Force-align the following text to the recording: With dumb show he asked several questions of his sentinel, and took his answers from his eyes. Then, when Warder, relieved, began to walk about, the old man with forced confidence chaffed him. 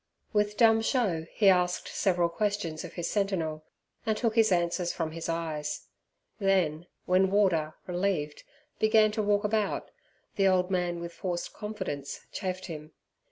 With 0.33 0.57
dumb 0.57 0.81
show 0.81 1.27
he 1.31 1.47
asked 1.47 1.87
several 1.89 2.27
questions 2.27 2.83
of 2.83 2.93
his 2.93 3.07
sentinel, 3.07 3.63
and 4.03 4.17
took 4.17 4.33
his 4.33 4.51
answers 4.51 4.91
from 4.91 5.11
his 5.11 5.29
eyes. 5.29 5.89
Then, 6.39 6.87
when 7.05 7.29
Warder, 7.29 7.75
relieved, 7.85 8.43
began 8.79 9.11
to 9.11 9.21
walk 9.21 9.43
about, 9.43 9.91
the 10.37 10.47
old 10.47 10.71
man 10.71 11.01
with 11.01 11.13
forced 11.13 11.53
confidence 11.53 12.21
chaffed 12.31 12.65
him. 12.65 12.93